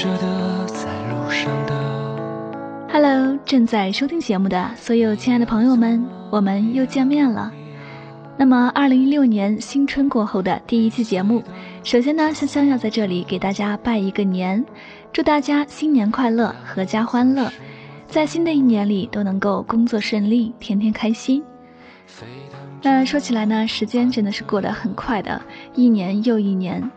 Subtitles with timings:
[0.00, 1.74] 着的，在路上的。
[2.90, 7.52] Hello，正在收听节目的所有亲爱的朋友们，我们又见面了。
[8.38, 11.44] 那么，二零一六年新春过后的第一期节目，
[11.84, 14.64] 首先呢，香香要在这里给大家拜一个年，
[15.12, 17.52] 祝大家新年快乐，阖家欢乐，
[18.06, 21.44] 在新的一年里都能够工作顺利，天天开心。
[22.80, 25.42] 那说起来呢，时间真的是过得很快的，
[25.74, 26.90] 一年又一年。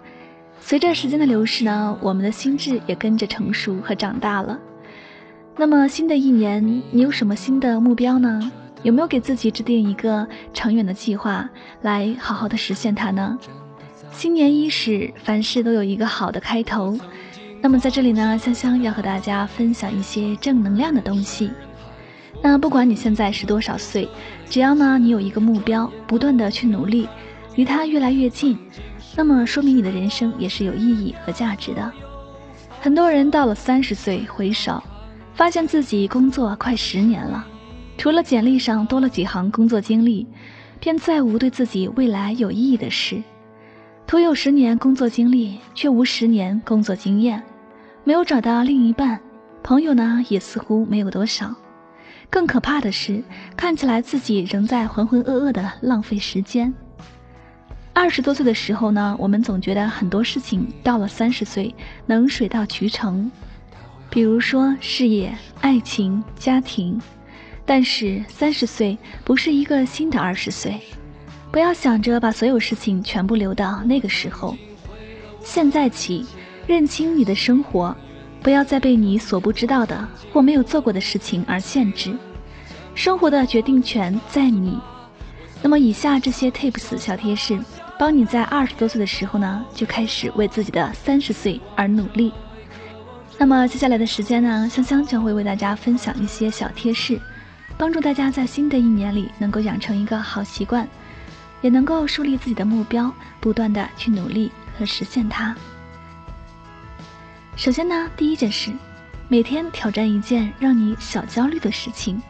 [0.66, 4.58] 随着时间的流逝呢，我们的心智也跟着成熟和长大了。
[5.58, 8.50] 那么新的一年，你有什么新的目标呢？
[8.82, 11.50] 有没有给自己制定一个长远的计划，
[11.82, 13.38] 来好好的实现它呢？
[14.14, 16.98] 新年伊始，凡事都有一个好的开头。
[17.62, 21.52] 那么在这里呢，香香要和大家分享一些正能量的东西。
[22.42, 24.08] 那不管你现在是多少岁，
[24.50, 27.10] 只要呢你有一个目标，不断的去努力，
[27.56, 28.58] 离他越来越近，
[29.16, 31.92] 那么说明你的人生也是有意义和价值的。
[32.82, 34.82] 很多人到了三十岁回首，
[35.34, 37.46] 发现自己工作快十年了，
[37.98, 40.28] 除了简历上多了几行工作经历，
[40.80, 43.22] 便再无对自己未来有意义的事。
[44.06, 47.42] 徒有十年工作经历，却无十年工作经验，
[48.04, 49.20] 没有找到另一半，
[49.64, 51.56] 朋友呢也似乎没有多少。
[52.30, 53.24] 更可怕的是，
[53.56, 56.74] 看起来自己仍在浑浑噩噩的浪费时间。
[57.94, 61.74] 二十多岁的时候呢，我们总觉得很多事情到了三十岁
[62.06, 63.32] 能水到渠成，
[64.10, 67.00] 比如说事业、爱情、家庭。
[67.66, 70.82] 但是三十岁不是一个新的二十岁，
[71.52, 74.58] 不要想着把所有事情全部留到那个时候。
[75.42, 76.26] 现在起，
[76.68, 77.96] 认清你的生活。
[78.42, 82.14] 不要再被你所不知道的或没有做过的事情而限制，
[82.94, 84.78] 生活的决定权在你。
[85.64, 87.58] 那么，以下这些 tips 小贴士，
[87.98, 92.34] 帮你在二十多岁的时候呢，就开始为自己的三十岁而努力。
[93.38, 97.18] 那么，接下来的时间呢，香香将会为大家分享一些小贴士，
[97.78, 100.86] 帮助大家在新的一年里能够养成一个好习惯，
[101.62, 103.10] 也能够树立自己的目标，
[103.40, 105.56] 不断的去努力和实现它。
[107.56, 108.70] 首先呢，第一件事，
[109.30, 112.22] 每天挑战一件让你小焦虑的事情，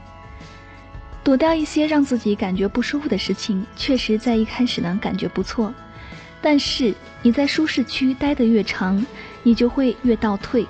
[1.23, 3.66] 躲掉一些让自己感觉不舒服的事情。
[3.75, 5.73] 确实，在一开始呢，感觉不错，
[6.41, 9.06] 但是你在舒适区待得越长，
[9.41, 10.66] 你就会越倒退。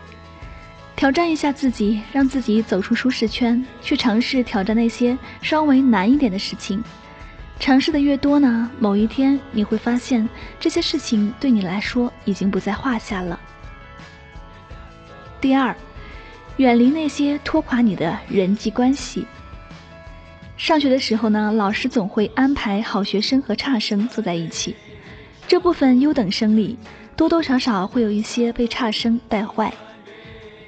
[0.96, 6.84] 挑战一下自己，让自己走出舒适圈，去尝试挑战那些稍微难一点的事情。
[7.60, 13.40] 尝试的越多呢，某一天你会发现，这些事情对你来说已经不在话下了。
[15.42, 15.76] 第二，
[16.58, 19.26] 远离那些拖垮你的人际关系。
[20.56, 24.76] 上学的时候呢，老师总会安排好学生和差生坐在一起，
[25.48, 26.78] 这部分优等生里
[27.16, 29.74] 多多少少会有一些被差生带坏。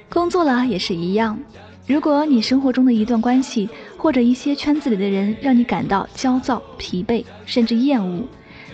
[0.08, 1.38] 工作了也是一样，
[1.86, 8.28] 如果你生活中的一段关系或者一些圈子里的人让你感到焦躁、疲惫甚至厌恶，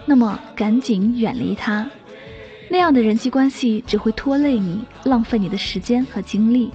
[0.07, 1.89] 那么赶紧远离他。
[2.69, 6.71] 那样的人际关系只会拖累你，浪费你的时间和精力。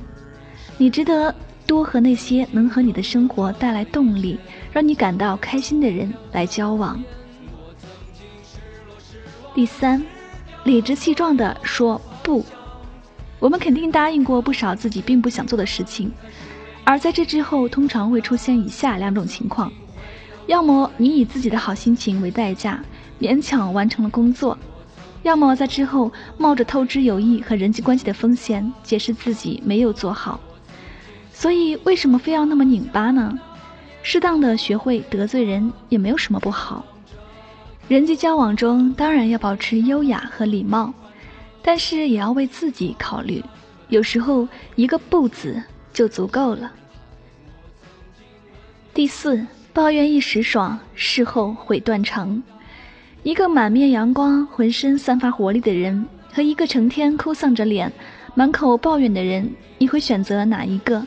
[0.78, 1.34] 你值得
[1.67, 4.39] 多和那些能和你的生活带来动力、
[4.72, 7.00] 让你感到开心的人来交往。
[9.53, 10.03] 第三，
[10.63, 12.44] 理直气壮地说不。
[13.39, 16.11] 我们肯定答应过不少自己并不想做的事情，
[16.83, 19.72] 而在这之后，通常会出现以下两种情况：
[20.47, 22.84] 要么你以自己的好心情为代价，
[23.19, 24.57] 勉强完成了工作。
[25.23, 30.39] 要么在之后冒着透支友谊和人际关系的风险，解释自己没有做好。
[31.40, 33.40] 所以，为什么非要那么拧巴呢？
[34.02, 36.84] 适当的学会得罪人也没有什么不好。
[37.88, 40.92] 人际交往中当然要保持优雅和礼貌，
[41.62, 43.44] 但是也要为自己考虑。
[43.90, 45.62] 有时候一个“不”字
[45.94, 46.72] 就足够了。
[48.96, 52.41] 第四，抱怨一时爽，事后悔断肠。
[53.22, 56.03] 一个满面阳光、浑身散发活力的人，
[56.34, 57.94] 和一个成天哭丧着脸、
[58.34, 61.06] 满口抱怨的人，你会选择哪一个？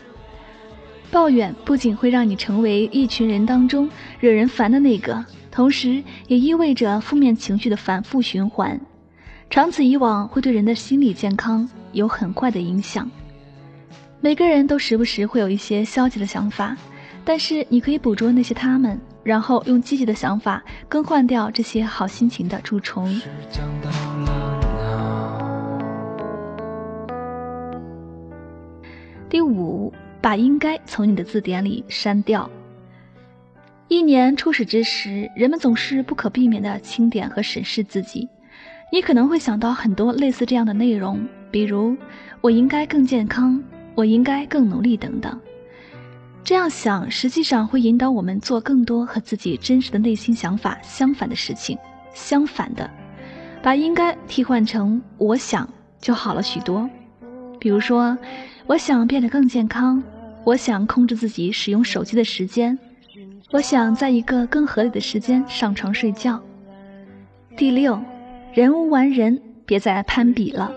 [1.10, 3.90] 抱怨不仅会让你成为一群人当中
[4.20, 8.80] 惹人烦的那个，同时也意味着负面情绪的反复循环，
[9.48, 13.10] 长此以往会对人的心理健康有很坏的影响。
[14.20, 16.76] 每个人都时不时会有一些消极的想法，
[17.24, 18.98] 但是你可以捕捉那些他们。
[19.22, 23.20] 然后用积极的想法更换掉这些好心情的蛀虫。
[29.28, 32.48] 第五，把应该从你的字典里删掉。
[33.88, 38.28] 一年初始之时，人们总是不可避免的清点和审视自己。
[38.92, 41.96] 你可能会想到很多类似这样的内容，比如
[42.40, 43.62] 我应该更健康，
[43.94, 45.40] 我应该更努力等等。
[46.42, 51.78] 这样想，实际上会引导我们做更多和自己真实的内心想法相反的事情。
[52.12, 52.90] 相反的，
[53.62, 55.68] 把应该替换成我想，
[56.00, 56.88] 就好了许多。
[57.60, 58.16] 比如说，
[58.70, 60.00] 我想变得更健康，
[60.44, 62.78] 我想控制自己使用手机的时间，
[63.50, 66.40] 我想在一个更合理的时间上床睡觉。
[67.56, 68.00] 第六，
[68.54, 70.72] 人无完人，别再攀比了。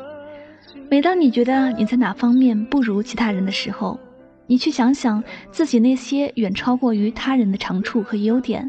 [0.89, 3.99] 每当你觉得你在哪方面不如其他人的时候，
[4.47, 8.67] 你去想想自己那些远超过于他人的长处和优点，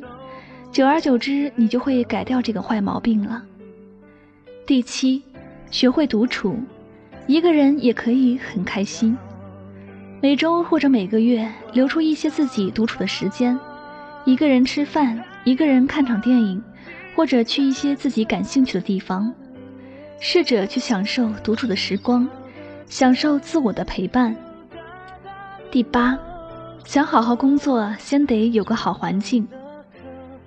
[0.71, 3.43] 久而久之，你就会改掉这个坏毛病了。
[4.67, 5.23] 第七，
[5.71, 6.59] 学会独处，
[7.27, 9.17] 一个人也可以很开心。
[10.21, 13.59] 每周或者每个月留出一些自己独处的时间，
[14.25, 16.63] 一个人吃饭，一个人看场电影，
[17.15, 19.33] 或者去一些自己感兴趣的地方，
[20.21, 22.29] 试着去享受独处的时光，
[22.87, 24.35] 享受自我的陪伴。
[25.71, 26.19] 第八，
[26.85, 29.47] 想好好工作，先得有个好环境。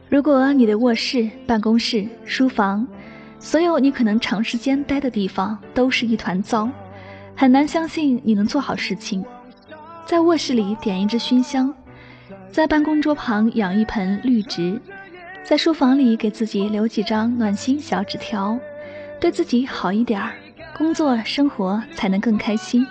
[0.10, 2.88] 如果你的卧室、办公室、书房，
[3.40, 6.70] 所有你可能长时间待的地方都是一团糟，
[7.36, 9.24] 很难相信你能做好事情。
[10.06, 11.74] 在卧室里点一支熏香，
[12.52, 14.82] 在办公桌旁养一盆绿植，
[15.44, 18.60] 在书房里给自己留几张暖心小纸条，
[19.20, 20.34] 对自己好一点儿，
[20.78, 22.86] 工作生活才能更开心。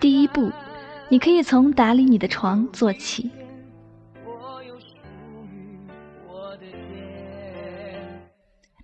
[0.00, 0.50] 第一步。
[1.08, 3.30] 你可以从打理你的床做起。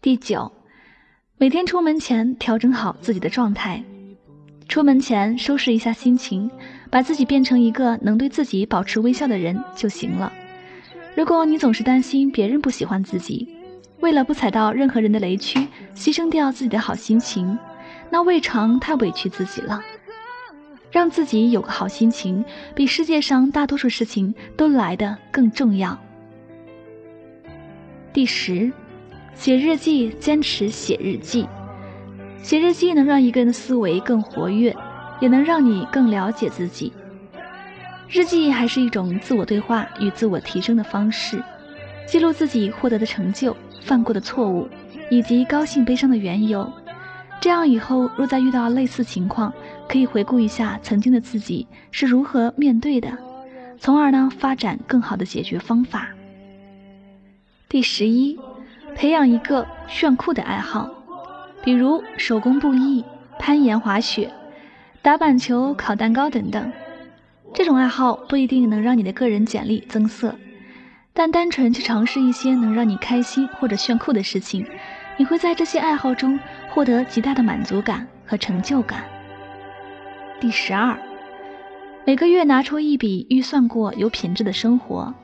[0.00, 0.52] 第九，
[1.38, 3.82] 每天出门前调整好自己的状态，
[4.68, 6.48] 出门前收拾一下心情，
[6.88, 10.32] 把自己变成一个能对自己保持微笑的人就行了。
[11.16, 13.48] 如果你总是担心别人不喜欢自己，
[13.98, 15.66] 为了不踩到任何人的雷区，
[15.96, 17.58] 牺牲掉自己的好心情，
[18.08, 19.82] 那未尝太委屈自己了。
[20.92, 22.44] 让自己有个好心情，
[22.76, 25.98] 比世界上大多数事情都来得更重要。
[28.12, 28.72] 第十，
[29.38, 31.46] 写日记，坚持写日记。
[32.42, 34.74] 写日记能让一个人的思维更活跃，
[35.20, 36.92] 也能让你更了解自己。
[38.08, 41.40] 日记还是一种自我对话与自我提升的方式，
[42.04, 44.68] 记录自己获得的成就、犯过的错误，
[45.08, 46.68] 以及高兴悲伤的缘由。
[47.40, 49.54] 这样以后若再遇到类似情况，
[49.88, 53.16] 可以回顾一下曾经的自己是如何面对的，
[53.78, 56.08] 从而呢发展更好的解决方法。
[57.68, 58.36] 第十一，
[58.98, 60.90] 培养一个炫酷的爱好，
[61.62, 63.04] 比如手工布艺、
[63.38, 64.28] 攀岩、滑雪、
[65.02, 66.72] 打板球、烤蛋糕等等。
[67.54, 70.34] 这种爱好不一定能让你的个人简历增色，
[71.12, 74.66] 但单纯去尝试一些能让你开心或者炫酷的事情，
[75.16, 76.36] 你会在这些爱好中
[76.70, 79.04] 获得极大的满足感和成就感。
[80.40, 80.98] 第十二，
[82.04, 85.14] 每个月拿出一笔预算过有品质的生活，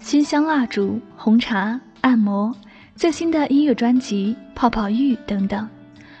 [0.00, 2.54] 熏香蜡烛、红茶、按摩、
[3.00, 5.66] 最新的音乐专辑、泡泡浴等等，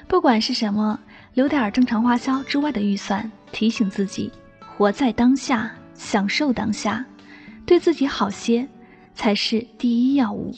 [0.08, 0.98] 不管是什么，
[1.34, 4.32] 留点正常花销之外的预算，提醒自己
[4.66, 7.04] 活在当下，享受当下，
[7.66, 8.66] 对自己好些，
[9.14, 10.54] 才是第一要务。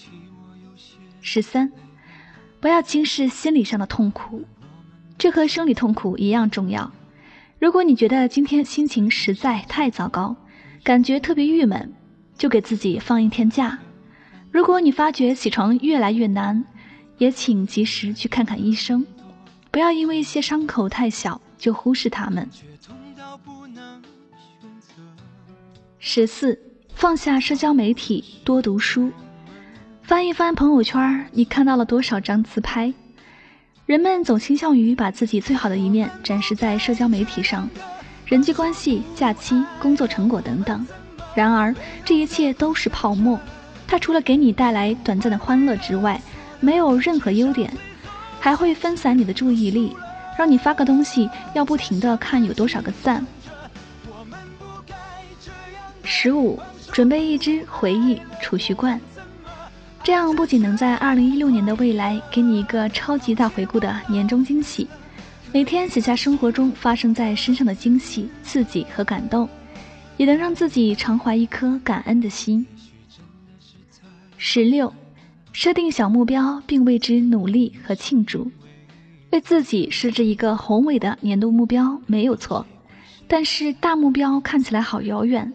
[1.21, 1.73] 十三，
[2.61, 4.45] 不要轻视心理上的痛苦，
[5.19, 6.93] 这和生理痛苦一样重要。
[7.59, 10.37] 如果你觉得今天心情实在太糟糕，
[10.85, 11.93] 感觉特别郁闷，
[12.39, 13.77] 就给自己放一天假。
[14.53, 16.63] 如果你发觉起床越来越难，
[17.17, 19.05] 也请及时去看看医生，
[19.71, 22.47] 不要因为一些伤口太小就忽视他们。
[25.99, 26.61] 十四，
[26.95, 29.11] 放下社交媒体，多读书，
[30.03, 32.93] 翻一翻朋友圈，你看到了多少张自拍？
[33.87, 37.67] 人们总倾向于把自己最好的一面展示在社交媒体上，
[38.27, 40.87] 人际关系、假期、工作成果等等。
[41.35, 43.41] 然而，这一切都是泡沫，
[43.93, 46.19] 它除了给你带来短暂的欢乐之外，
[46.61, 47.71] 没有任何优点，
[48.41, 49.95] 还会分散你的注意力，
[50.39, 53.23] 让你发个东西要不停的看有多少个赞。
[56.05, 56.59] 十五，
[56.91, 58.99] 准备一只回忆储蓄罐。
[60.03, 64.89] 这样不仅能在二零一六年的未来给你一个超级大回顾的年终惊喜，
[65.53, 69.47] 每天写下生活中发生在身上的惊喜、刺激和感动，
[70.17, 72.67] 也能让自己常怀一颗感恩的心。
[74.45, 74.93] 十六，
[75.53, 78.51] 设定小目标并为之努力和庆祝，
[79.31, 82.67] 为自己设置一个宏伟的年度目标没有错，
[83.29, 85.53] 但是大目标看起来好遥远。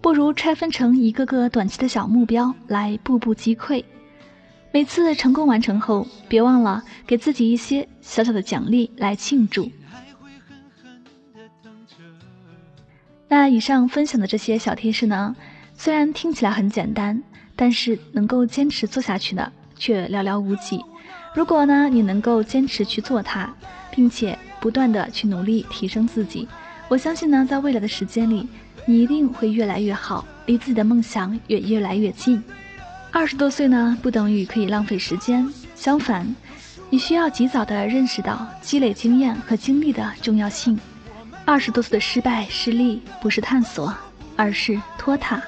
[0.00, 3.84] 不如拆分成一个个短期的小目标来步步击溃，
[4.72, 9.68] 每次成功完成后，别忘了给自己一些小小的奖励来庆祝。
[13.26, 15.34] 那以上分享的这些小贴士呢，
[15.74, 17.20] 虽然听起来很简单，
[17.60, 20.80] 但是能够坚持做下去的却寥寥无几。
[21.34, 23.52] 如果呢，你能够坚持去做它，
[23.90, 26.48] 并且不断的去努力提升自己，
[26.88, 28.48] 我相信呢，在未来的时间里，
[28.86, 32.42] 你一定会越来越好，离自己的梦想也越来越近。
[33.10, 36.34] 二十多岁呢，不等于可以浪费时间，相反，
[36.88, 40.80] 你需要及早的认识到积累经验和经历的重要性。
[41.44, 43.94] 二十多岁的失败失利，不是探索，
[44.34, 45.42] 而是拖沓。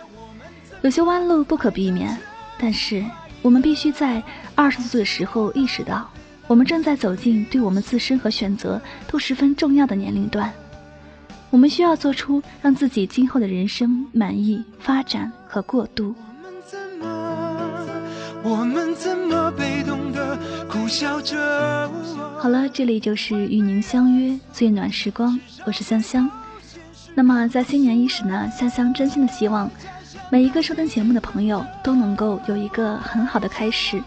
[0.82, 2.18] 有些弯路不可避免，
[2.58, 3.04] 但是
[3.40, 4.20] 我们必须在
[4.56, 6.10] 二十岁的时候意识到，
[6.48, 10.52] 我们正在走进对我们自身和选择都十分重要的年龄段。
[11.50, 16.14] 我们需要做出让自己今后的人生满意、发展和过渡。
[18.42, 20.36] 我们怎么被动的
[20.68, 21.88] 苦笑着？
[22.38, 26.28] 好了，这里就是与您相约最暖时光，我是香香。
[27.14, 29.70] 那么在新年伊始呢，香香真心的希望
[30.32, 34.02] 每一个收听节目的朋友都能够有一个很好的开始，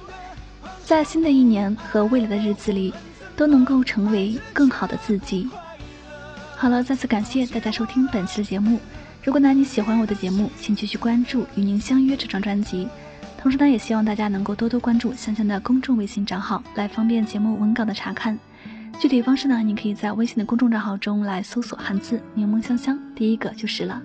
[0.84, 2.92] 在新的一年和未来的日子里
[3.36, 5.48] 都能够成为更好的自己。
[6.56, 8.80] 好了，再次感谢大家收听本期的节目。
[9.24, 12.88] 如果呢你喜欢我的节目，请继续关注《与您相约》这张专辑。
[13.38, 18.36] 同时呢，也希望大家能够多多关注香香的公众微信账号，来方便节目文稿的查看。
[19.00, 24.02] 具体方式呢，你可以在微信的公众账号中来搜索汉字“柠檬香香”，第一个就是了。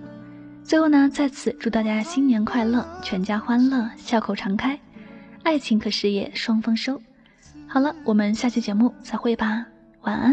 [0.71, 4.79] 最后呢，在此祝大家新年快乐，全家欢乐，笑口常开，
[5.43, 7.03] 爱情和事业双丰收。
[7.67, 9.67] 好了，我们下期节目再会吧，
[10.03, 10.33] 晚安。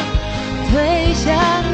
[1.31, 1.70] mirar